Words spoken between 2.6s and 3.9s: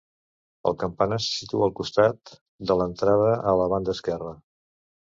de l'entrada a la